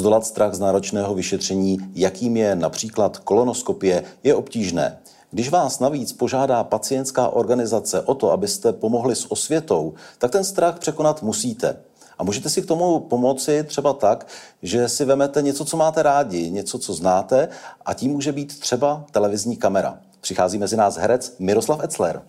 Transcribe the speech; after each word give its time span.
Zdolat 0.00 0.26
strach 0.26 0.54
z 0.54 0.60
náročného 0.60 1.14
vyšetření, 1.14 1.78
jakým 1.94 2.36
je 2.36 2.56
například 2.56 3.18
kolonoskopie, 3.18 4.04
je 4.24 4.34
obtížné. 4.34 4.98
Když 5.30 5.50
vás 5.50 5.80
navíc 5.80 6.12
požádá 6.12 6.64
pacientská 6.64 7.28
organizace 7.28 8.00
o 8.00 8.14
to, 8.14 8.30
abyste 8.30 8.72
pomohli 8.72 9.16
s 9.16 9.32
osvětou, 9.32 9.94
tak 10.18 10.30
ten 10.30 10.44
strach 10.44 10.78
překonat 10.78 11.22
musíte. 11.22 11.76
A 12.18 12.24
můžete 12.24 12.50
si 12.50 12.62
k 12.62 12.66
tomu 12.66 13.00
pomoci 13.00 13.64
třeba 13.64 13.92
tak, 13.92 14.26
že 14.62 14.88
si 14.88 15.04
vemete 15.04 15.42
něco, 15.42 15.64
co 15.64 15.76
máte 15.76 16.02
rádi, 16.02 16.50
něco, 16.50 16.78
co 16.78 16.94
znáte, 16.94 17.48
a 17.84 17.94
tím 17.94 18.12
může 18.12 18.32
být 18.32 18.60
třeba 18.60 19.04
televizní 19.10 19.56
kamera. 19.56 19.98
Přichází 20.20 20.58
mezi 20.58 20.76
nás 20.76 20.96
herec 20.96 21.36
Miroslav 21.38 21.84
Etzler. 21.84 22.22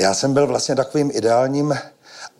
Já 0.00 0.14
jsem 0.14 0.34
byl 0.34 0.46
vlastně 0.46 0.74
takovým 0.74 1.10
ideálním 1.14 1.78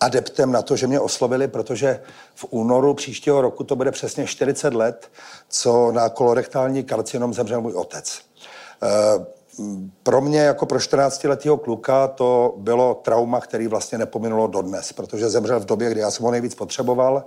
adeptem 0.01 0.53
na 0.53 0.63
to, 0.63 0.77
že 0.77 0.87
mě 0.87 1.01
oslovili, 1.01 1.49
protože 1.49 2.01
v 2.35 2.47
únoru 2.51 2.95
příštího 2.95 3.41
roku 3.41 3.65
to 3.65 3.77
bude 3.77 3.91
přesně 3.91 4.27
40 4.27 4.75
let, 4.75 5.11
co 5.49 5.93
na 5.93 6.09
kolorektální 6.09 6.85
karcinom 6.85 7.35
zemřel 7.35 7.61
můj 7.61 7.73
otec. 7.73 8.21
Eh, 8.83 9.25
pro 10.03 10.21
mě 10.21 10.41
jako 10.41 10.67
pro 10.67 10.79
14-letého 10.79 11.57
kluka 11.57 12.09
to 12.09 12.55
bylo 12.57 12.95
trauma, 12.95 13.41
který 13.41 13.67
vlastně 13.67 13.99
nepominulo 13.99 14.47
dodnes, 14.47 14.93
protože 14.93 15.29
zemřel 15.29 15.61
v 15.61 15.65
době, 15.65 15.91
kdy 15.91 16.01
já 16.01 16.11
jsem 16.11 16.25
ho 16.25 16.31
nejvíc 16.31 16.55
potřeboval 16.55 17.25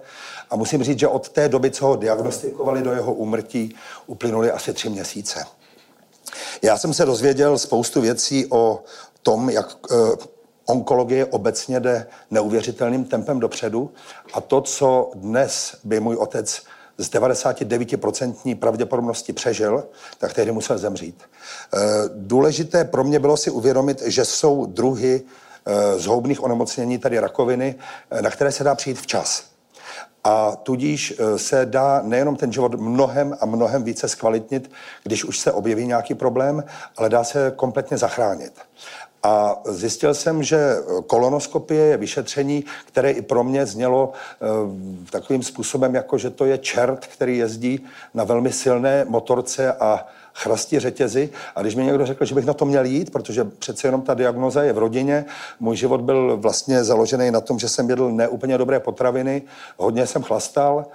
a 0.50 0.56
musím 0.56 0.84
říct, 0.84 1.00
že 1.00 1.08
od 1.08 1.30
té 1.30 1.50
doby, 1.50 1.72
co 1.72 1.86
ho 1.86 1.96
diagnostikovali 1.96 2.82
do 2.82 2.92
jeho 2.92 3.14
úmrtí, 3.14 3.76
uplynuly 4.08 4.52
asi 4.52 4.74
tři 4.74 4.90
měsíce. 4.90 5.46
Já 6.62 6.78
jsem 6.78 6.94
se 6.94 7.06
dozvěděl 7.06 7.58
spoustu 7.58 8.02
věcí 8.02 8.46
o 8.50 8.84
tom, 9.24 9.50
jak 9.50 9.78
eh, 9.92 9.96
onkologie 10.66 11.26
obecně 11.26 11.80
jde 11.80 12.08
neuvěřitelným 12.32 13.06
tempem 13.06 13.40
dopředu 13.40 13.92
a 14.34 14.42
to, 14.42 14.62
co 14.62 15.12
dnes 15.16 15.76
by 15.84 16.00
můj 16.00 16.16
otec 16.16 16.62
z 16.98 17.10
99% 17.12 18.56
pravděpodobnosti 18.56 19.34
přežil, 19.34 19.84
tak 20.18 20.34
tehdy 20.34 20.52
musel 20.52 20.78
zemřít. 20.78 21.24
Eh, 21.24 21.80
důležité 22.16 22.86
pro 22.86 23.04
mě 23.04 23.20
bylo 23.20 23.38
si 23.38 23.52
uvědomit, 23.52 24.02
že 24.02 24.26
jsou 24.26 24.66
druhy 24.66 25.22
eh, 25.66 26.00
zhoubných 26.00 26.44
onemocnění, 26.44 26.98
tady 26.98 27.20
rakoviny, 27.20 27.76
na 28.22 28.30
které 28.30 28.52
se 28.52 28.64
dá 28.64 28.76
přijít 28.76 29.00
včas. 29.00 29.44
A 30.24 30.56
tudíž 30.56 31.14
se 31.36 31.66
dá 31.66 32.02
nejenom 32.04 32.36
ten 32.36 32.52
život 32.52 32.76
mnohem 32.76 33.38
a 33.42 33.46
mnohem 33.46 33.84
více 33.84 34.08
zkvalitnit, 34.08 34.72
když 35.04 35.24
už 35.24 35.40
se 35.40 35.52
objeví 35.52 35.88
nějaký 35.88 36.14
problém, 36.14 36.64
ale 36.98 37.10
dá 37.10 37.24
se 37.24 37.54
kompletně 37.56 37.98
zachránit. 37.98 38.54
A 39.24 39.62
zjistil 39.66 40.14
jsem, 40.14 40.44
že 40.44 40.76
kolonoskopie 41.08 41.86
je 41.86 41.98
vyšetření, 41.98 42.66
které 42.86 43.12
i 43.12 43.22
pro 43.22 43.44
mě 43.44 43.66
znělo 43.66 44.12
e, 44.12 45.12
takovým 45.12 45.44
způsobem, 45.44 45.96
jako 45.96 46.18
že 46.18 46.30
to 46.30 46.46
je 46.46 46.58
čert, 46.58 47.06
který 47.06 47.38
jezdí 47.38 47.86
na 48.14 48.24
velmi 48.24 48.52
silné 48.52 49.06
motorce 49.10 49.74
a 49.74 50.06
chrastí 50.34 50.80
řetězy. 50.80 51.30
A 51.56 51.62
když 51.62 51.76
mi 51.76 51.84
někdo 51.84 52.06
řekl, 52.06 52.26
že 52.26 52.36
bych 52.36 52.46
na 52.46 52.54
to 52.54 52.66
měl 52.66 52.86
jít, 52.86 53.12
protože 53.12 53.44
přece 53.44 53.88
jenom 53.88 54.02
ta 54.02 54.14
diagnoza 54.14 54.64
je 54.64 54.74
v 54.74 54.78
rodině, 54.78 55.26
můj 55.60 55.76
život 55.76 56.02
byl 56.02 56.38
vlastně 56.38 56.84
založený 56.84 57.32
na 57.32 57.42
tom, 57.42 57.60
že 57.60 57.70
jsem 57.70 57.90
jedl 57.90 58.12
neúplně 58.12 58.58
dobré 58.58 58.80
potraviny, 58.80 59.42
hodně 59.78 60.08
jsem 60.08 60.24
chlastal, 60.24 60.86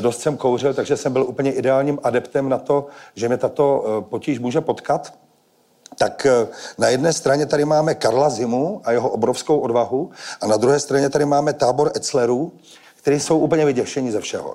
dost 0.00 0.20
jsem 0.20 0.36
kouřil, 0.36 0.74
takže 0.74 0.96
jsem 0.96 1.12
byl 1.12 1.22
úplně 1.22 1.52
ideálním 1.52 1.98
adeptem 2.02 2.48
na 2.48 2.58
to, 2.58 2.86
že 3.14 3.28
mě 3.28 3.36
tato 3.36 3.84
e, 3.86 4.10
potíž 4.10 4.38
může 4.38 4.60
potkat 4.60 5.12
tak 5.98 6.26
eh, 6.26 6.48
na 6.78 6.88
jedné 6.88 7.12
straně 7.12 7.46
tady 7.46 7.64
máme 7.64 7.94
Karla 7.94 8.30
Zimu 8.30 8.80
a 8.84 8.92
jeho 8.92 9.08
obrovskou 9.10 9.58
odvahu 9.58 10.10
a 10.40 10.46
na 10.46 10.56
druhé 10.56 10.80
straně 10.80 11.10
tady 11.10 11.24
máme 11.24 11.52
tábor 11.52 11.92
Etzlerů, 11.96 12.52
kteří 12.96 13.20
jsou 13.20 13.38
úplně 13.38 13.64
vyděšení 13.64 14.10
ze 14.10 14.20
všeho. 14.20 14.54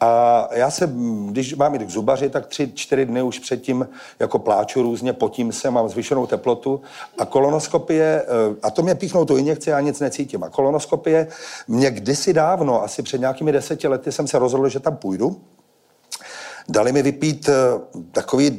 A 0.00 0.48
já 0.52 0.70
se, 0.70 0.90
když 1.26 1.54
mám 1.54 1.74
jít 1.74 1.86
k 1.86 1.90
zubaři, 1.90 2.30
tak 2.30 2.46
tři, 2.46 2.72
čtyři 2.74 3.06
dny 3.06 3.22
už 3.22 3.38
předtím 3.38 3.88
jako 4.18 4.38
pláču 4.38 4.82
různě, 4.82 5.12
potím 5.12 5.52
se, 5.52 5.70
mám 5.70 5.88
zvyšenou 5.88 6.26
teplotu 6.26 6.80
a 7.18 7.24
kolonoskopie, 7.24 8.22
eh, 8.22 8.56
a 8.62 8.70
to 8.70 8.82
mě 8.82 8.94
píchnou 8.94 9.24
tu 9.24 9.36
injekci, 9.36 9.70
já 9.70 9.80
nic 9.80 10.00
necítím. 10.00 10.44
A 10.44 10.48
kolonoskopie 10.48 11.28
mě 11.68 11.90
kdysi 11.90 12.32
dávno, 12.32 12.82
asi 12.82 13.02
před 13.02 13.20
nějakými 13.20 13.52
deseti 13.52 13.88
lety 13.88 14.12
jsem 14.12 14.26
se 14.26 14.38
rozhodl, 14.38 14.68
že 14.68 14.80
tam 14.80 14.96
půjdu. 14.96 15.40
Dali 16.68 16.92
mi 16.92 17.02
vypít 17.02 17.48
eh, 17.48 17.52
takový 18.12 18.50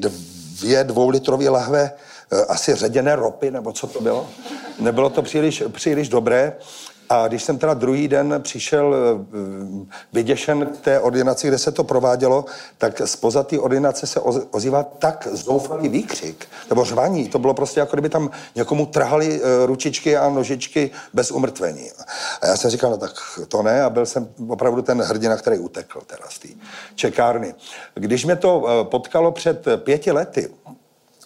dvě 0.60 0.84
dvoulitrové 0.84 1.50
lahve 1.50 1.92
eh, 2.32 2.46
asi 2.46 2.76
ředěné 2.76 3.16
ropy, 3.16 3.52
nebo 3.52 3.72
co 3.72 3.88
to 3.88 4.02
bylo. 4.02 4.30
Nebylo 4.80 5.10
to 5.10 5.22
příliš, 5.22 5.64
příliš 5.72 6.10
dobré. 6.10 6.54
A 7.10 7.28
když 7.28 7.44
jsem 7.44 7.58
teda 7.58 7.74
druhý 7.74 8.08
den 8.08 8.36
přišel 8.40 8.96
eh, 8.96 9.26
vyděšen 10.14 10.66
k 10.66 10.78
té 10.78 11.00
ordinaci, 11.00 11.48
kde 11.48 11.58
se 11.58 11.72
to 11.72 11.84
provádělo, 11.84 12.46
tak 12.78 13.02
spoza 13.06 13.44
té 13.44 13.60
ordinace 13.60 14.08
se 14.08 14.20
ozývá 14.52 14.84
tak 14.84 15.28
zoufalý 15.32 15.90
výkřik, 15.90 16.48
nebo 16.70 16.86
řvaní. 16.86 17.30
To 17.30 17.40
bylo 17.40 17.54
prostě 17.54 17.80
jako 17.80 17.96
kdyby 17.96 18.10
tam 18.10 18.30
někomu 18.56 18.86
trhali 18.86 19.42
eh, 19.42 19.66
ručičky 19.66 20.18
a 20.18 20.30
nožičky 20.30 20.92
bez 21.14 21.32
umrtvení. 21.32 21.90
A 22.42 22.48
já 22.48 22.58
jsem 22.58 22.72
říkal, 22.72 22.92
no 22.92 22.98
tak 22.98 23.12
to 23.48 23.64
ne, 23.64 23.84
a 23.84 23.90
byl 23.90 24.06
jsem 24.06 24.30
opravdu 24.48 24.82
ten 24.82 25.02
hrdina, 25.02 25.38
který 25.38 25.58
utekl 25.58 26.02
teda 26.02 26.24
z 26.30 26.40
té 26.40 26.48
čekárny. 26.96 27.56
Když 27.94 28.26
mě 28.26 28.36
to 28.36 28.66
eh, 28.68 28.86
potkalo 28.86 29.32
před 29.32 29.66
pěti 29.78 30.12
lety, 30.12 30.50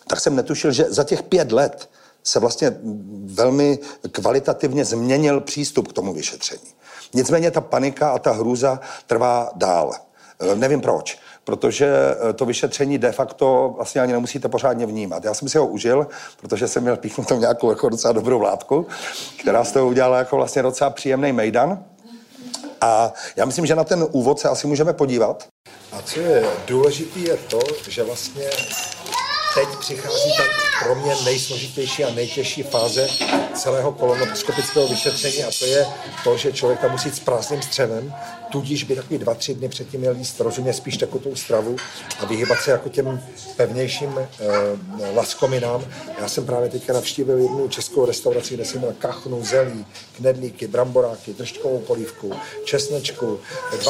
tak 0.08 0.20
jsem 0.20 0.36
netušil, 0.36 0.72
že 0.72 0.86
za 0.90 1.04
těch 1.04 1.24
pět 1.24 1.52
let 1.52 1.90
se 2.24 2.40
vlastně 2.40 2.78
velmi 3.26 3.80
kvalitativně 4.12 4.86
změnil 4.86 5.42
přístup 5.42 5.88
k 5.88 5.94
tomu 5.94 6.14
vyšetření. 6.14 6.74
Nicméně 7.14 7.52
ta 7.52 7.62
panika 7.62 8.10
a 8.10 8.20
ta 8.20 8.32
hrůza 8.32 8.80
trvá 9.08 9.52
dál. 9.56 9.92
E, 10.40 10.56
nevím 10.56 10.82
proč, 10.82 11.20
protože 11.44 11.88
e, 12.30 12.34
to 12.34 12.46
vyšetření 12.46 12.98
de 12.98 13.12
facto 13.12 13.74
vlastně 13.76 14.02
ani 14.02 14.14
nemusíte 14.14 14.50
pořádně 14.50 14.86
vnímat. 14.86 15.26
Já 15.26 15.34
jsem 15.34 15.50
si 15.50 15.58
ho 15.58 15.68
užil, 15.68 16.08
protože 16.42 16.68
jsem 16.68 16.84
měl 16.84 16.98
píchnutou 16.98 17.40
nějakou 17.40 17.70
jako 17.70 17.90
docela 17.90 18.14
dobrou 18.14 18.42
látku, 18.42 18.88
která 19.40 19.64
z 19.64 19.72
toho 19.72 19.88
udělala 19.88 20.18
jako 20.18 20.36
vlastně 20.36 20.62
docela 20.62 20.90
příjemný 20.90 21.34
mejdan. 21.34 21.84
A 22.82 23.14
já 23.36 23.46
myslím, 23.46 23.66
že 23.66 23.76
na 23.76 23.84
ten 23.84 24.08
úvod 24.12 24.40
se 24.40 24.50
asi 24.50 24.68
můžeme 24.68 24.94
podívat. 24.94 25.48
A 25.92 26.02
co 26.02 26.20
je 26.20 26.46
důležité, 26.68 27.20
je 27.20 27.38
to, 27.38 27.60
že 27.90 28.04
vlastně 28.04 28.50
teď 29.56 29.68
přichází 29.80 30.32
ta 30.38 30.73
pro 30.84 30.96
mě 30.96 31.16
nejsložitější 31.26 32.04
a 32.04 32.14
nejtěžší 32.14 32.64
fáze 32.64 33.08
celého 33.54 33.92
kolonoskopického 33.92 34.88
vyšetření 34.88 35.44
a 35.44 35.52
to 35.60 35.66
je 35.66 35.86
to, 36.24 36.38
že 36.38 36.52
člověk 36.52 36.80
tam 36.80 36.92
musí 36.92 37.12
s 37.12 37.20
prázdným 37.20 37.62
střevem, 37.62 38.14
tudíž 38.52 38.84
by 38.84 38.96
takový 38.96 39.18
dva, 39.18 39.34
tři 39.34 39.54
dny 39.54 39.70
předtím 39.70 40.00
měl 40.00 40.16
jíst 40.16 40.40
rozumně 40.40 40.74
spíš 40.74 40.98
takovou 40.98 41.36
stravu 41.36 41.76
a 42.20 42.26
vyhybat 42.26 42.60
se 42.62 42.72
jako 42.72 42.90
těm 42.90 43.22
pevnějším 43.58 44.20
e, 44.20 44.28
laskominám. 45.16 45.86
Já 46.22 46.28
jsem 46.28 46.46
právě 46.46 46.70
teďka 46.70 46.94
navštívil 46.94 47.38
jednu 47.38 47.68
českou 47.68 48.06
restauraci, 48.06 48.54
kde 48.54 48.66
jsem 48.66 48.80
měl 48.80 48.94
kachnu, 49.00 49.46
zelí, 49.46 49.86
knedlíky, 50.18 50.68
bramboráky, 50.68 51.34
držkovou 51.34 51.80
polívku, 51.80 52.34
česnečku, 52.66 53.40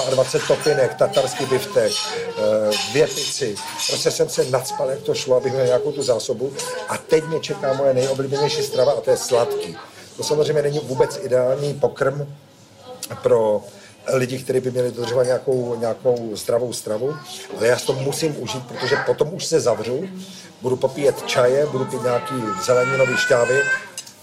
22 0.10 0.24
topinek, 0.48 0.94
tatarský 0.94 1.46
biftek, 1.46 1.92
e, 1.92 2.92
dvě 2.92 3.07
pici. 3.07 3.56
Prostě 3.88 4.12
jsem 4.12 4.30
se 4.30 4.46
nadspal, 4.46 4.89
jak 4.89 5.01
to 5.01 5.13
šlo, 5.13 5.36
abych 5.36 5.54
měl 5.54 5.66
nějakou 5.66 5.92
tu 5.92 6.04
zásobu 6.04 6.54
a 6.89 6.97
teď 6.97 7.24
mě 7.24 7.39
čeká 7.39 7.74
moje 7.74 7.94
nejoblíbenější 7.94 8.63
strava 8.63 8.91
a 8.91 9.01
to 9.01 9.09
je 9.09 9.18
sladký. 9.18 9.77
To 10.18 10.24
samozřejmě 10.24 10.62
není 10.62 10.80
vůbec 10.80 11.19
ideální 11.24 11.74
pokrm 11.74 12.35
pro 13.21 13.63
lidi, 14.07 14.39
kteří 14.39 14.59
by 14.59 14.71
měli 14.71 14.91
dodržovat 14.91 15.24
nějakou, 15.24 15.75
nějakou 15.80 16.35
zdravou 16.35 16.74
stravu, 16.74 17.15
ale 17.57 17.68
já 17.68 17.80
to 17.80 17.94
musím 17.94 18.41
užít, 18.44 18.68
protože 18.68 18.95
potom 19.06 19.33
už 19.33 19.45
se 19.45 19.59
zavřu, 19.59 20.09
budu 20.62 20.75
popíjet 20.75 21.27
čaje, 21.27 21.65
budu 21.65 21.85
pít 21.85 22.03
nějaký 22.03 22.33
zeleninový 22.65 23.18
šťávy 23.18 23.62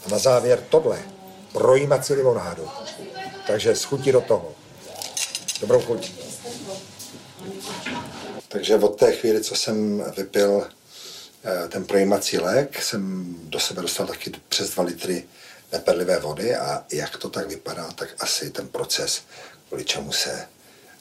a 0.07 0.11
na 0.11 0.19
závěr 0.19 0.59
tohle, 0.69 0.99
projímat 1.53 2.07
si 2.07 2.15
limonádu. 2.15 2.69
Takže 3.47 3.77
schutí 3.77 4.13
do 4.13 4.21
toho. 4.21 4.49
Dobrou 5.61 5.81
chuť. 5.81 6.13
Takže 8.49 8.77
od 8.77 8.99
té 8.99 9.13
chvíli, 9.13 9.41
co 9.41 9.55
jsem 9.55 10.05
vypil 10.17 10.67
ten 11.69 11.85
projímací 11.85 12.39
lék 12.39 12.83
jsem 12.83 13.35
do 13.43 13.61
sebe 13.61 13.83
dostal 13.83 14.07
taky 14.07 14.33
přes 14.49 14.71
2 14.71 14.85
litry 14.85 15.25
neperlivé 15.73 16.19
vody 16.19 16.57
a 16.57 16.85
jak 16.93 17.17
to 17.17 17.31
tak 17.31 17.49
vypadá, 17.49 17.91
tak 17.91 18.09
asi 18.19 18.51
ten 18.51 18.69
proces, 18.69 19.23
kvůli 19.69 19.85
čemu 19.85 20.13
se 20.13 20.49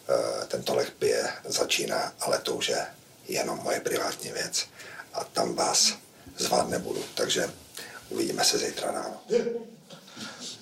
uh, 0.10 0.46
tento 0.46 0.76
leh 0.76 0.92
pije, 0.92 1.30
začíná, 1.46 2.14
ale 2.20 2.40
to 2.40 2.56
už 2.56 2.70
je 2.70 2.86
jenom 3.28 3.60
moje 3.64 3.80
privátní 3.80 4.32
věc 4.32 4.68
a 5.14 5.24
tam 5.24 5.56
vás 5.56 5.94
zvát 6.38 6.70
nebudu. 6.70 7.04
Takže 7.16 7.50
uvidíme 8.10 8.44
se 8.44 8.58
zítra 8.58 8.92
ráno. 8.92 9.22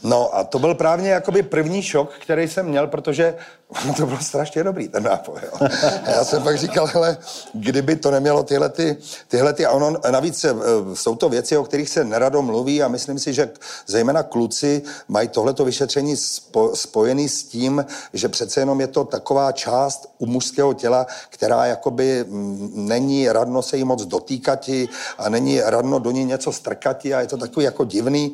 No 0.07 0.35
a 0.35 0.43
to 0.43 0.59
byl 0.59 0.75
právě 0.75 1.09
jakoby 1.09 1.43
první 1.43 1.83
šok, 1.83 2.11
který 2.19 2.47
jsem 2.47 2.65
měl, 2.65 2.87
protože 2.87 3.35
to 3.97 4.05
bylo 4.05 4.19
strašně 4.19 4.63
dobrý, 4.63 4.87
ten 4.87 5.03
nápoj. 5.03 5.39
Jo. 5.43 5.67
A 6.05 6.09
já 6.09 6.23
jsem 6.23 6.43
pak 6.43 6.57
říkal, 6.57 6.87
hele, 6.87 7.17
kdyby 7.53 7.95
to 7.95 8.11
nemělo 8.11 8.43
tyhle, 8.43 8.69
ty, 8.69 8.97
tyhle 9.27 9.53
ty, 9.53 9.65
a 9.65 9.71
ono, 9.71 9.93
navíc 10.11 10.43
eh, 10.43 10.53
jsou 10.93 11.15
to 11.15 11.29
věci, 11.29 11.57
o 11.57 11.63
kterých 11.63 11.89
se 11.89 12.03
nerado 12.03 12.41
mluví 12.41 12.83
a 12.83 12.87
myslím 12.87 13.19
si, 13.19 13.33
že 13.33 13.49
zejména 13.87 14.23
kluci 14.23 14.81
mají 15.07 15.27
tohleto 15.27 15.65
vyšetření 15.65 16.17
spo, 16.17 16.71
spojený 16.75 17.29
s 17.29 17.43
tím, 17.43 17.85
že 18.13 18.29
přece 18.29 18.59
jenom 18.59 18.81
je 18.81 18.87
to 18.87 19.03
taková 19.03 19.51
část 19.51 20.09
u 20.17 20.25
mužského 20.25 20.73
těla, 20.73 21.07
která 21.29 21.65
jakoby 21.65 22.25
mm, 22.27 22.71
není 22.75 23.29
radno 23.29 23.61
se 23.61 23.77
jí 23.77 23.83
moc 23.83 24.05
dotýkati 24.05 24.89
a 25.17 25.29
není 25.29 25.61
radno 25.61 25.99
do 25.99 26.11
ní 26.11 26.25
něco 26.25 26.51
strkati 26.51 27.13
a 27.13 27.21
je 27.21 27.27
to 27.27 27.37
takový 27.37 27.65
jako 27.65 27.85
divný. 27.85 28.33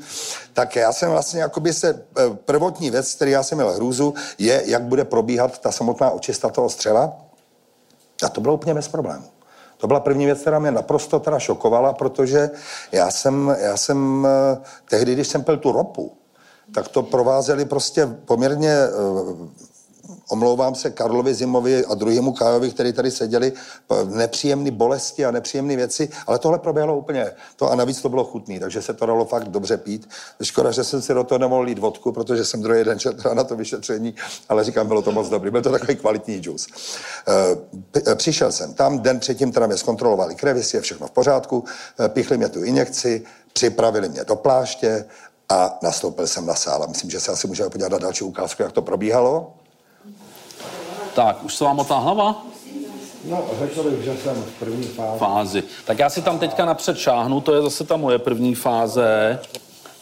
Tak 0.53 0.75
já 0.75 0.93
jsem 0.93 1.11
vlastně 1.11 1.41
jakoby 1.63 1.73
se, 1.73 2.05
eh, 2.17 2.35
prvotní 2.45 2.91
věc, 2.91 3.13
který 3.13 3.31
já 3.31 3.43
jsem 3.43 3.57
měl 3.57 3.71
hrůzu, 3.71 4.13
je, 4.37 4.63
jak 4.65 4.83
bude 4.83 5.03
pro 5.03 5.23
probíhat 5.23 5.59
ta 5.59 5.71
samotná 5.71 6.09
očista 6.09 6.49
toho 6.49 6.69
střeva. 6.69 7.13
A 8.23 8.29
to 8.29 8.41
bylo 8.41 8.53
úplně 8.53 8.73
bez 8.73 8.87
problémů. 8.87 9.25
To 9.77 9.87
byla 9.87 9.99
první 9.99 10.25
věc, 10.25 10.41
která 10.41 10.59
mě 10.59 10.71
naprosto 10.71 11.19
teda 11.19 11.39
šokovala, 11.39 11.93
protože 11.93 12.49
já 12.91 13.11
jsem, 13.11 13.55
já 13.59 13.77
jsem 13.77 14.27
eh, 14.27 14.57
tehdy, 14.89 15.13
když 15.13 15.27
jsem 15.27 15.43
pil 15.43 15.57
tu 15.57 15.71
ropu, 15.71 16.11
tak 16.73 16.87
to 16.87 17.03
provázeli 17.03 17.65
prostě 17.65 18.07
poměrně 18.07 18.71
eh, 18.71 18.91
omlouvám 20.29 20.75
se 20.75 20.89
Karlovi 20.89 21.33
Zimovi 21.33 21.85
a 21.85 21.93
druhému 21.93 22.33
Kájovi, 22.33 22.71
který 22.71 22.93
tady 22.93 23.11
seděli, 23.11 23.53
nepříjemné 24.05 24.71
bolesti 24.71 25.25
a 25.25 25.31
nepříjemné 25.31 25.75
věci, 25.75 26.09
ale 26.27 26.39
tohle 26.39 26.59
proběhlo 26.59 26.97
úplně. 26.97 27.31
To 27.55 27.71
a 27.71 27.75
navíc 27.75 28.01
to 28.01 28.09
bylo 28.09 28.23
chutný, 28.23 28.59
takže 28.59 28.81
se 28.81 28.93
to 28.93 29.05
dalo 29.05 29.25
fakt 29.25 29.47
dobře 29.47 29.77
pít. 29.77 30.09
Škoda, 30.43 30.71
že 30.71 30.83
jsem 30.83 31.01
si 31.01 31.13
do 31.13 31.23
toho 31.23 31.39
nemohl 31.39 31.69
jít 31.69 31.79
vodku, 31.79 32.11
protože 32.11 32.45
jsem 32.45 32.61
druhý 32.61 32.83
den 32.83 32.99
šel 32.99 33.13
na 33.33 33.43
to 33.43 33.55
vyšetření, 33.55 34.15
ale 34.49 34.63
říkám, 34.63 34.87
bylo 34.87 35.01
to 35.01 35.11
moc 35.11 35.29
dobrý. 35.29 35.51
Byl 35.51 35.61
to 35.61 35.71
takový 35.71 35.95
kvalitní 35.95 36.39
džus. 36.39 36.67
Eh, 38.07 38.15
přišel 38.15 38.51
jsem 38.51 38.73
tam, 38.73 38.99
den 38.99 39.19
předtím 39.19 39.51
teda 39.51 39.67
mě 39.67 39.77
zkontrolovali 39.77 40.35
krev, 40.35 40.73
je 40.73 40.81
všechno 40.81 41.07
v 41.07 41.11
pořádku, 41.11 41.63
eh, 41.99 42.09
pichli 42.09 42.37
mě 42.37 42.49
tu 42.49 42.63
injekci, 42.63 43.23
připravili 43.53 44.09
mě 44.09 44.23
do 44.23 44.35
pláště 44.35 45.05
a 45.49 45.79
nastoupil 45.81 46.27
jsem 46.27 46.45
na 46.45 46.55
sál. 46.55 46.87
Myslím, 46.87 47.09
že 47.09 47.19
se 47.19 47.31
asi 47.31 47.47
můžeme 47.47 47.69
podívat 47.69 47.91
na 47.91 47.97
další 47.97 48.23
ukázku, 48.23 48.63
jak 48.63 48.71
to 48.71 48.81
probíhalo. 48.81 49.53
Tak, 51.15 51.43
už 51.43 51.55
se 51.55 51.63
vám 51.63 51.79
otá 51.79 51.97
hlava? 51.97 52.45
No, 53.25 53.45
řekl 53.59 53.83
bych, 53.83 54.03
že 54.03 54.17
jsem 54.23 54.35
v 54.35 54.59
první 54.59 54.87
fázi. 54.87 55.19
fázi. 55.19 55.63
Tak 55.85 55.99
já 55.99 56.09
si 56.09 56.21
tam 56.21 56.39
teďka 56.39 56.65
napřed 56.65 56.97
šáhnu, 56.97 57.41
to 57.41 57.53
je 57.53 57.61
zase 57.61 57.83
ta 57.83 57.97
moje 57.97 58.19
první 58.19 58.55
fáze. 58.55 59.39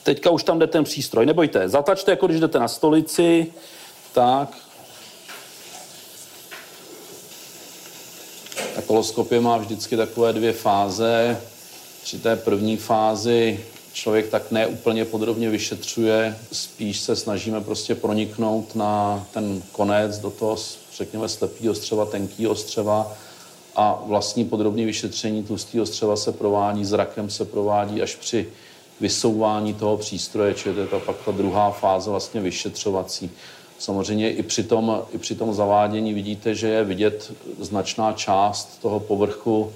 Teďka 0.03 0.29
už 0.29 0.43
tam 0.43 0.59
jde 0.59 0.67
ten 0.67 0.83
přístroj, 0.83 1.25
nebojte, 1.25 1.69
zatačte, 1.69 2.11
jako 2.11 2.27
když 2.27 2.39
jdete 2.39 2.59
na 2.59 2.67
stolici. 2.67 3.53
Tak. 4.13 4.49
Ta 8.75 8.81
koloskopie 8.81 9.41
má 9.41 9.57
vždycky 9.57 9.97
takové 9.97 10.33
dvě 10.33 10.53
fáze. 10.53 11.41
Při 12.03 12.19
té 12.19 12.35
první 12.35 12.77
fázi 12.77 13.65
člověk 13.93 14.29
tak 14.29 14.51
neúplně 14.51 15.05
podrobně 15.05 15.49
vyšetřuje, 15.49 16.37
spíš 16.51 16.99
se 16.99 17.15
snažíme 17.15 17.61
prostě 17.61 17.95
proniknout 17.95 18.75
na 18.75 19.25
ten 19.33 19.61
konec 19.71 20.17
do 20.19 20.29
toho, 20.29 20.57
řekněme, 20.97 21.29
slepého 21.29 21.75
střeva, 21.75 22.05
tenkého 22.05 22.55
střeva 22.55 23.13
a 23.75 24.03
vlastní 24.05 24.45
podrobné 24.45 24.85
vyšetření 24.85 25.43
tlustého 25.43 25.85
střeva 25.85 26.15
se 26.15 26.31
provádí, 26.31 26.85
zrakem 26.85 27.29
se 27.29 27.45
provádí 27.45 28.01
až 28.01 28.15
při 28.15 28.49
vysouvání 28.99 29.73
toho 29.73 29.97
přístroje, 29.97 30.53
čili 30.53 30.75
to 30.75 30.81
je 30.81 30.87
to 30.87 30.99
pak 30.99 31.15
ta 31.25 31.31
druhá 31.31 31.71
fáze 31.71 32.09
vlastně 32.09 32.41
vyšetřovací. 32.41 33.31
Samozřejmě 33.79 34.31
i 34.31 34.43
při, 34.43 34.63
tom, 34.63 35.01
i 35.11 35.17
při 35.17 35.35
tom 35.35 35.53
zavádění 35.53 36.13
vidíte, 36.13 36.55
že 36.55 36.67
je 36.67 36.83
vidět 36.83 37.31
značná 37.59 38.13
část 38.13 38.81
toho 38.81 38.99
povrchu 38.99 39.71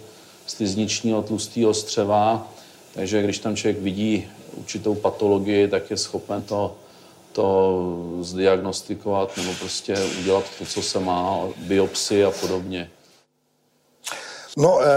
slizničního 0.48 1.22
tlustého 1.22 1.74
střeva, 1.74 2.48
takže 2.94 3.24
když 3.24 3.40
tam 3.40 3.56
člověk 3.56 3.82
vidí 3.82 4.28
určitou 4.58 4.96
patologii, 4.96 5.68
tak 5.68 5.92
je 5.92 5.98
schopen 5.98 6.42
to, 6.42 6.76
to 7.36 8.18
zdiagnostikovat 8.22 9.38
nebo 9.38 9.54
prostě 9.60 9.96
udělat 10.20 10.44
to, 10.60 10.66
co 10.66 10.82
se 10.82 11.00
má, 11.00 11.40
biopsy 11.58 12.26
a 12.26 12.32
podobně. 12.32 12.92
No, 14.58 14.80
e, 14.82 14.88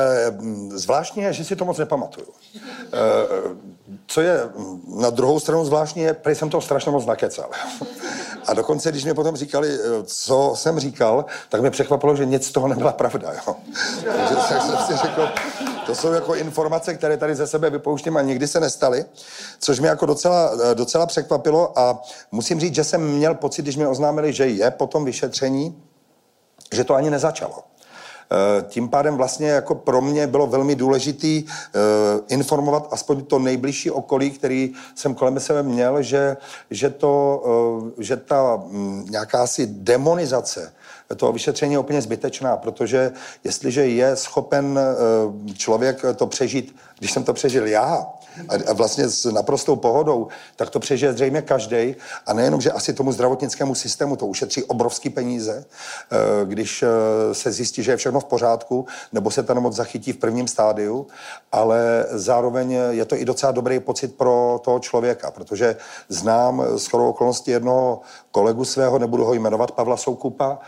zvláštní 0.71 1.23
je, 1.23 1.33
že 1.33 1.45
si 1.45 1.57
to 1.57 1.65
moc 1.65 1.79
nepamatuju. 1.79 2.27
E, 2.57 3.69
co 4.07 4.21
je 4.21 4.41
na 5.01 5.11
druhou 5.11 5.41
stranu 5.41 5.65
zvláštní 5.65 6.03
je, 6.03 6.15
protože 6.15 6.35
jsem 6.35 6.51
to 6.51 6.61
strašně 6.61 6.93
moc 6.93 7.07
nakecal. 7.07 7.51
A 8.47 8.55
dokonce, 8.55 8.91
když 8.91 9.05
mi 9.05 9.15
potom 9.15 9.37
říkali, 9.37 9.69
eh, 9.75 10.03
co 10.05 10.53
jsem 10.57 10.81
říkal, 10.81 11.25
tak 11.49 11.61
mě 11.61 11.71
překvapilo, 11.71 12.17
že 12.17 12.27
nic 12.27 12.47
z 12.47 12.53
toho 12.53 12.69
nebyla 12.69 12.93
pravda. 12.93 13.33
Jo. 13.33 13.57
Takže 14.05 14.35
jsem 14.49 14.77
si 14.87 14.97
řekl, 14.97 15.29
to 15.89 15.95
jsou 15.95 16.13
jako 16.13 16.35
informace, 16.35 16.95
které 16.95 17.17
tady 17.17 17.35
ze 17.35 17.47
sebe 17.47 17.71
vypouštím 17.71 18.17
a 18.17 18.23
nikdy 18.23 18.49
se 18.49 18.61
nestaly, 18.61 19.05
což 19.59 19.81
mě 19.81 19.89
jako 19.89 20.07
docela, 20.07 20.51
docela 20.75 21.07
překvapilo 21.07 21.79
a 21.79 22.03
musím 22.33 22.61
říct, 22.61 22.75
že 22.75 22.85
jsem 22.85 23.09
měl 23.09 23.35
pocit, 23.35 23.63
když 23.63 23.77
mi 23.77 23.87
oznámili, 23.87 24.33
že 24.33 24.47
je 24.47 24.71
po 24.71 24.87
tom 24.87 25.05
vyšetření, 25.05 25.83
že 26.73 26.85
to 26.85 26.95
ani 26.95 27.11
nezačalo. 27.11 27.65
Eh, 28.33 28.63
tím 28.69 28.89
pádem 28.89 29.17
vlastně 29.17 29.49
jako 29.49 29.75
pro 29.75 30.01
mě 30.01 30.27
bylo 30.27 30.47
velmi 30.47 30.75
důležitý 30.75 31.45
eh, 31.47 31.81
informovat 32.29 32.89
aspoň 32.91 33.25
to 33.25 33.39
nejbližší 33.39 33.91
okolí, 33.91 34.31
který 34.31 34.73
jsem 34.95 35.15
kolem 35.15 35.41
sebe 35.41 35.63
měl, 35.63 36.03
že, 36.03 36.37
že, 36.71 36.91
to, 36.91 37.43
eh, 37.99 38.05
že 38.05 38.17
ta 38.17 38.57
mm, 38.57 39.07
nějaká 39.11 39.47
si 39.47 39.67
demonizace 39.67 40.73
toho 41.17 41.33
vyšetření 41.33 41.73
je 41.73 41.79
úplně 41.79 42.03
zbytečná, 42.03 42.57
protože 42.57 43.13
jestliže 43.45 43.87
je 43.87 44.17
schopen 44.17 44.79
člověk 45.57 46.05
to 46.17 46.27
přežít, 46.27 46.77
když 46.99 47.13
jsem 47.13 47.25
to 47.25 47.33
přežil 47.35 47.67
já, 47.67 48.07
a 48.69 48.73
vlastně 48.73 49.09
s 49.09 49.25
naprostou 49.33 49.77
pohodou, 49.77 50.29
tak 50.57 50.71
to 50.71 50.81
přežije 50.81 51.13
zřejmě 51.13 51.43
každý. 51.43 51.97
A 52.27 52.33
nejenom, 52.33 52.61
že 52.61 52.73
asi 52.73 52.93
tomu 52.93 53.13
zdravotnickému 53.13 53.75
systému 53.75 54.17
to 54.17 54.27
ušetří 54.27 54.65
obrovský 54.65 55.11
peníze, 55.11 55.65
eh, 55.65 56.17
když 56.45 56.83
eh, 56.83 57.35
se 57.35 57.53
zjistí, 57.53 57.83
že 57.83 57.93
je 57.93 57.97
všechno 57.97 58.21
v 58.21 58.25
pořádku, 58.25 58.87
nebo 59.13 59.31
se 59.31 59.43
ta 59.43 59.55
nemoc 59.55 59.75
zachytí 59.75 60.13
v 60.13 60.17
prvním 60.17 60.49
stádiu, 60.49 61.07
ale 61.53 62.07
zároveň 62.11 62.77
je 62.91 63.05
to 63.05 63.17
i 63.17 63.25
docela 63.25 63.53
dobrý 63.53 63.81
pocit 63.81 64.15
pro 64.15 64.61
toho 64.65 64.79
člověka, 64.79 65.31
protože 65.31 65.77
znám 66.09 66.65
s 66.77 66.87
chodou 66.87 67.09
okolností 67.09 67.51
jednoho 67.51 68.01
kolegu 68.31 68.65
svého, 68.65 68.99
nebudu 68.99 69.25
ho 69.25 69.35
jmenovat, 69.35 69.71
Pavla 69.71 69.97
Soukupa, 69.97 70.59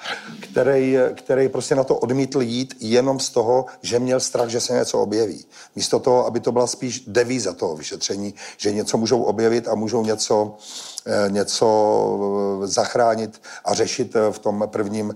který, 0.41 0.97
který 1.15 1.49
prostě 1.49 1.75
na 1.75 1.85
to 1.85 1.97
odmítl 1.97 2.43
jít 2.43 2.75
jenom 2.81 3.21
z 3.21 3.31
toho, 3.31 3.67
že 3.83 3.99
měl 3.99 4.21
strach, 4.21 4.49
že 4.49 4.61
se 4.61 4.73
něco 4.73 4.99
objeví. 4.99 5.45
Místo 5.77 5.99
toho, 5.99 6.27
aby 6.27 6.41
to 6.41 6.53
byla 6.53 6.67
spíš 6.67 7.05
devíza 7.07 7.53
toho 7.61 7.77
vyšetření, 7.77 8.35
že 8.57 8.73
něco 8.73 8.99
můžou 8.99 9.23
objevit 9.23 9.69
a 9.69 9.75
můžou 9.75 10.05
něco, 10.05 10.57
eh, 11.07 11.31
něco 11.31 11.67
eh, 12.65 12.67
zachránit 12.67 13.43
a 13.65 13.75
řešit 13.75 14.17
eh, 14.17 14.33
v 14.33 14.39
tom 14.39 14.65
prvním 14.67 15.15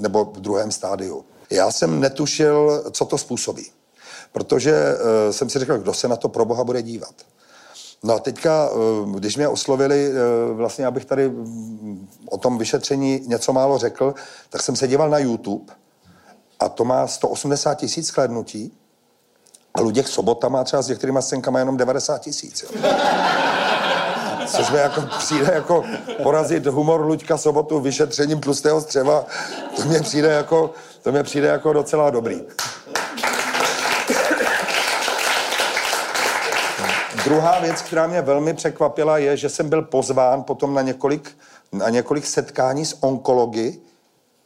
nebo 0.00 0.24
v 0.24 0.40
druhém 0.40 0.70
stádiu. 0.70 1.24
Já 1.50 1.70
jsem 1.72 2.00
netušil, 2.00 2.84
co 2.92 3.04
to 3.04 3.18
způsobí, 3.18 3.66
protože 4.32 4.74
jsem 5.30 5.48
si 5.50 5.58
řekl, 5.58 5.78
kdo 5.78 5.94
se 5.94 6.08
na 6.08 6.16
to 6.16 6.28
pro 6.28 6.44
Boha 6.44 6.64
bude 6.64 6.82
dívat. 6.82 7.14
No 8.02 8.14
a 8.14 8.18
teďka, 8.18 8.70
když 9.14 9.36
mě 9.36 9.48
oslovili, 9.48 10.12
vlastně 10.52 10.86
abych 10.86 11.04
tady 11.04 11.28
mm, 11.28 12.08
o 12.30 12.38
tom 12.38 12.58
vyšetření 12.58 13.20
něco 13.26 13.52
málo 13.52 13.78
řekl, 13.78 14.14
tak 14.50 14.62
jsem 14.62 14.76
se 14.76 14.88
díval 14.88 15.10
na 15.10 15.18
YouTube 15.18 15.72
a 16.60 16.68
to 16.68 16.84
má 16.84 17.06
180 17.06 17.74
tisíc 17.74 18.06
sklednutí 18.06 18.72
a 19.78 19.80
Luděk 19.80 20.08
Sobota 20.08 20.48
má 20.48 20.64
třeba 20.64 20.82
s 20.82 20.88
některýma 20.88 21.22
scénkama 21.22 21.58
jenom 21.58 21.76
90 21.76 22.18
tisíc. 22.18 22.64
Což 24.46 24.70
mi 24.70 24.78
jako 24.78 25.02
přijde 25.18 25.52
jako 25.54 25.84
porazit 26.22 26.66
humor 26.66 27.00
Luďka 27.00 27.38
Sobotu 27.38 27.80
vyšetřením 27.80 28.40
tlustého 28.40 28.80
střeva. 28.80 29.26
To 29.76 29.82
mě 29.82 30.00
přijde 30.00 30.28
jako, 30.28 30.70
to 31.02 31.12
mě 31.12 31.22
přijde 31.22 31.48
jako 31.48 31.72
docela 31.72 32.10
dobrý. 32.10 32.42
Druhá 37.24 37.60
věc, 37.60 37.82
která 37.82 38.06
mě 38.06 38.22
velmi 38.22 38.54
překvapila, 38.54 39.18
je, 39.18 39.36
že 39.36 39.48
jsem 39.48 39.68
byl 39.68 39.82
pozván 39.82 40.42
potom 40.42 40.74
na 40.74 40.82
několik, 40.82 41.30
na 41.72 41.88
několik 41.88 42.26
setkání 42.26 42.86
s 42.86 43.02
onkology, 43.02 43.78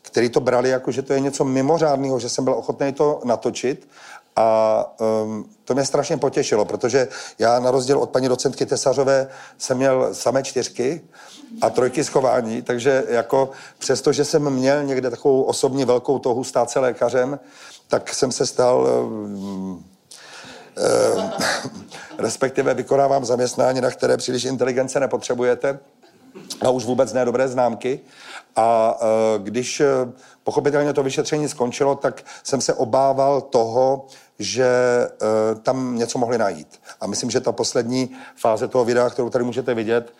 který 0.02 0.28
to 0.28 0.40
brali 0.40 0.68
jako, 0.68 0.92
že 0.92 1.02
to 1.02 1.12
je 1.12 1.20
něco 1.20 1.44
mimořádného, 1.44 2.18
že 2.18 2.28
jsem 2.28 2.44
byl 2.44 2.52
ochotný 2.52 2.92
to 2.92 3.20
natočit 3.24 3.88
A 4.36 4.86
um, 5.24 5.44
to 5.64 5.74
mě 5.74 5.84
strašně 5.84 6.16
potěšilo, 6.16 6.64
protože 6.64 7.08
já 7.38 7.60
na 7.60 7.70
rozdíl 7.70 7.98
od 7.98 8.10
paní 8.10 8.28
docentky 8.28 8.66
Tesařové 8.66 9.28
jsem 9.58 9.76
měl 9.76 10.08
samé 10.12 10.42
čtyřky 10.42 11.00
a 11.60 11.70
trojky 11.70 12.04
schování, 12.04 12.62
takže 12.62 13.04
jako 13.08 13.50
přesto, 13.78 14.12
že 14.12 14.24
jsem 14.24 14.50
měl 14.50 14.82
někde 14.82 15.10
takovou 15.10 15.42
osobní 15.42 15.84
velkou 15.84 16.18
touhu 16.18 16.44
stát 16.44 16.70
se 16.70 16.80
lékařem, 16.80 17.38
tak 17.88 18.14
jsem 18.14 18.32
se 18.32 18.46
stal 18.46 18.88
um, 19.04 19.34
um, 19.34 19.84
respektive 22.18 22.74
vykonávám 22.74 23.24
zaměstnání, 23.24 23.80
na 23.80 23.90
které 23.90 24.16
příliš 24.16 24.44
inteligence 24.44 25.00
nepotřebujete 25.00 25.78
a 26.60 26.70
už 26.70 26.84
vůbec 26.84 27.12
ne 27.12 27.24
dobré 27.24 27.48
známky. 27.48 28.00
A 28.56 28.98
uh, 29.00 29.44
když 29.44 29.80
uh, 29.80 29.86
pochopitelně 30.44 30.92
to 30.92 31.02
vyšetření 31.02 31.48
skončilo, 31.48 31.94
tak 31.94 32.24
jsem 32.44 32.60
se 32.60 32.74
obával 32.74 33.40
toho, 33.40 34.06
že 34.38 34.66
uh, 35.08 35.60
tam 35.60 35.96
něco 35.98 36.18
mohli 36.18 36.38
najít. 36.38 36.80
A 37.00 37.06
myslím, 37.06 37.30
že 37.30 37.40
ta 37.40 37.52
poslední 37.52 38.10
fáze 38.36 38.68
toho 38.68 38.84
videa, 38.84 39.10
kterou 39.10 39.30
tady 39.30 39.44
můžete 39.44 39.74
vidět, 39.74 40.12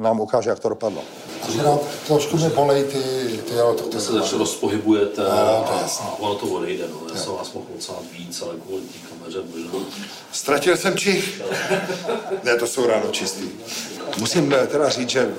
nám 0.00 0.20
ukáže, 0.20 0.50
jak 0.50 0.58
to 0.58 0.68
dopadlo. 0.68 1.02
Takže 1.42 1.62
nám 1.62 1.78
trošku 2.06 2.36
mi 2.36 2.48
bolej 2.48 2.84
ty, 2.84 2.98
ty 3.38 3.54
jo, 3.54 3.74
to, 3.78 3.82
to 3.82 4.00
se 4.00 4.12
začne 4.12 4.38
rozpohybujete 4.38 5.22
no, 5.22 5.30
a, 5.30 5.88
a 6.00 6.16
ono 6.18 6.34
to 6.34 6.46
odejde. 6.46 6.84
No. 6.90 7.14
Já 7.14 7.20
jsem 7.20 7.32
vás 7.32 7.52
mohl 7.52 7.66
docela 7.74 7.98
víc, 8.12 8.42
ale 8.42 8.54
kvůli 8.66 8.82
té 8.82 8.98
kameře 9.08 9.38
možná. 9.52 9.78
Ztratil 10.32 10.76
jsem 10.76 10.96
čich. 10.96 11.42
ne, 12.44 12.56
to 12.56 12.66
jsou 12.66 12.86
ráno 12.86 13.10
čistý. 13.10 13.48
Musím 14.18 14.52
eh, 14.52 14.66
teda 14.66 14.88
říct, 14.88 15.10
že 15.10 15.34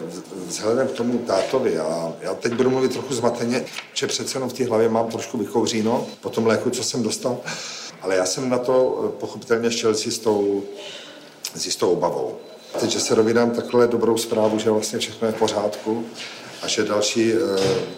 vzhledem 0.47 0.87
k 0.87 0.91
tomu 0.91 1.17
tátovi, 1.17 1.79
a 1.79 2.13
já 2.21 2.33
teď 2.33 2.53
budu 2.53 2.69
mluvit 2.69 2.93
trochu 2.93 3.13
zmateně, 3.13 3.65
že 3.93 4.07
přece 4.07 4.37
jenom 4.37 4.49
v 4.49 4.53
té 4.53 4.65
hlavě 4.65 4.89
mám 4.89 5.07
trošku 5.07 5.37
vykouříno 5.37 6.07
po 6.21 6.29
tom 6.29 6.47
léku, 6.47 6.69
co 6.69 6.83
jsem 6.83 7.03
dostal, 7.03 7.37
ale 8.01 8.15
já 8.15 8.25
jsem 8.25 8.49
na 8.49 8.57
to 8.57 9.03
eh, 9.05 9.19
pochopitelně 9.19 9.71
šel 9.71 9.95
s 9.95 10.05
jistou, 10.05 10.63
s 11.55 11.65
jistou 11.65 11.91
obavou. 11.91 12.37
Teď, 12.79 12.89
že 12.89 12.99
se 12.99 13.15
rovinám 13.15 13.51
takhle 13.51 13.87
dobrou 13.87 14.17
zprávu, 14.17 14.59
že 14.59 14.69
vlastně 14.69 14.99
všechno 14.99 15.27
je 15.27 15.33
v 15.33 15.39
pořádku 15.39 16.05
a 16.61 16.67
že 16.67 16.83
další 16.83 17.33
eh, 17.33 17.37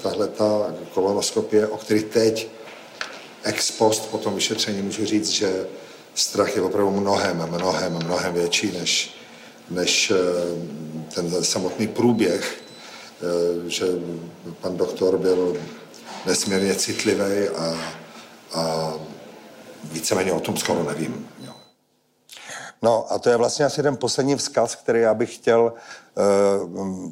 tahle 0.02 0.28
ta 0.28 0.74
kolonoskopie, 0.94 1.68
o 1.68 1.78
který 1.78 2.04
teď 2.04 2.48
ex 3.44 3.72
post 3.72 4.12
po 4.12 4.18
tom 4.18 4.36
vyšetření 4.36 4.82
můžu 4.82 5.06
říct, 5.06 5.30
že 5.30 5.68
strach 6.16 6.56
je 6.56 6.62
opravdu 6.62 6.92
mnohem, 6.92 7.48
mnohem, 7.48 7.94
mnohem 7.94 8.34
větší 8.34 8.72
než, 8.80 9.17
než 9.70 10.12
eh, 10.12 10.16
ten 11.16 11.44
samotný 11.44 11.88
průběh, 11.88 12.62
eh, 13.22 13.70
že 13.70 13.86
pan 14.62 14.78
doktor 14.78 15.18
byl 15.18 15.58
nesmírně 16.26 16.76
citlivý 16.76 17.48
a, 17.48 17.78
a 18.54 18.94
víceméně 19.84 20.32
o 20.34 20.40
tom 20.40 20.58
skoro 20.58 20.84
nevím. 20.84 21.30
Jo. 21.46 21.54
No 22.82 23.12
a 23.12 23.20
to 23.20 23.30
je 23.30 23.38
vlastně 23.38 23.66
asi 23.66 23.84
ten 23.84 23.98
poslední 23.98 24.36
vzkaz, 24.36 24.76
který 24.76 25.02
já 25.02 25.14
bych 25.14 25.36
chtěl, 25.36 25.74
eh, 26.18 26.22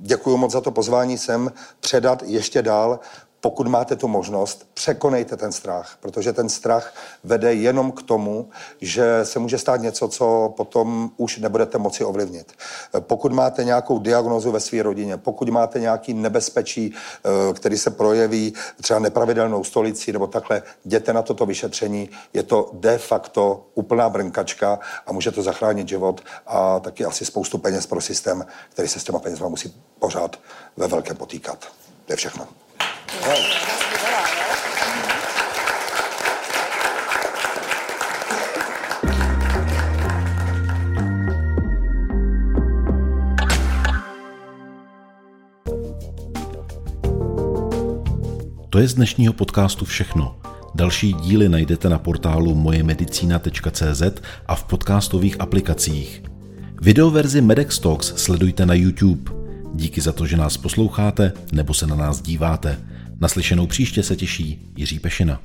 děkuji 0.01 0.37
moc 0.37 0.51
za 0.51 0.61
to 0.61 0.71
pozvání 0.71 1.17
sem, 1.17 1.51
předat 1.79 2.23
ještě 2.25 2.61
dál 2.61 2.99
pokud 3.45 3.67
máte 3.67 3.95
tu 3.95 4.07
možnost, 4.07 4.67
překonejte 4.73 5.37
ten 5.37 5.51
strach, 5.51 5.97
protože 5.99 6.33
ten 6.33 6.49
strach 6.49 6.93
vede 7.23 7.53
jenom 7.53 7.91
k 7.91 8.01
tomu, 8.03 8.49
že 8.81 9.19
se 9.23 9.39
může 9.39 9.57
stát 9.57 9.81
něco, 9.81 10.07
co 10.07 10.53
potom 10.57 11.11
už 11.17 11.37
nebudete 11.37 11.77
moci 11.77 12.03
ovlivnit. 12.03 12.53
Pokud 12.99 13.31
máte 13.31 13.63
nějakou 13.63 13.99
diagnozu 13.99 14.51
ve 14.51 14.59
své 14.59 14.83
rodině, 14.83 15.17
pokud 15.17 15.49
máte 15.49 15.79
nějaký 15.79 16.13
nebezpečí, 16.13 16.93
eh, 16.93 17.53
který 17.53 17.77
se 17.77 17.91
projeví 17.91 18.53
třeba 18.81 18.99
nepravidelnou 18.99 19.63
stolicí 19.63 20.11
nebo 20.11 20.27
takhle, 20.27 20.61
jděte 20.85 21.13
na 21.13 21.21
toto 21.21 21.45
vyšetření. 21.45 22.09
Je 22.33 22.43
to 22.43 22.69
de 22.73 22.97
facto 22.97 23.65
úplná 23.75 24.09
brnkačka 24.09 24.79
a 25.05 25.13
může 25.13 25.31
to 25.31 25.43
zachránit 25.43 25.87
život 25.87 26.21
a 26.47 26.79
taky 26.79 27.05
asi 27.05 27.25
spoustu 27.25 27.57
peněz 27.57 27.85
pro 27.85 28.01
systém, 28.01 28.45
který 28.69 28.87
se 28.87 28.99
s 28.99 29.03
těma 29.03 29.19
penězma 29.19 29.49
musí 29.49 29.81
pořád 29.99 30.39
ve 30.77 30.87
velkém 30.87 31.17
potýkat. 31.17 31.65
To 32.05 32.13
je 32.13 32.17
všechno. 32.17 32.64
To 48.69 48.79
je 48.79 48.87
z 48.87 48.93
dnešního 48.93 49.33
podcastu 49.33 49.85
všechno. 49.85 50.35
Další 50.75 51.13
díly 51.13 51.49
najdete 51.49 51.89
na 51.89 51.99
portálu 51.99 52.55
mojemedicina.cz 52.55 54.01
a 54.45 54.55
v 54.55 54.63
podcastových 54.63 55.41
aplikacích. 55.41 56.23
Videoverzi 56.81 57.41
Medex 57.41 57.79
Talks 57.79 58.13
sledujte 58.15 58.65
na 58.65 58.73
YouTube. 58.73 59.31
Díky 59.73 60.01
za 60.01 60.11
to, 60.11 60.25
že 60.25 60.37
nás 60.37 60.57
posloucháte 60.57 61.33
nebo 61.51 61.73
se 61.73 61.87
na 61.87 61.95
nás 61.95 62.21
díváte. 62.21 62.94
Naslyšenou 63.19 63.67
příště 63.67 64.03
se 64.03 64.15
těší 64.15 64.59
Jiří 64.75 64.99
Pešina. 64.99 65.41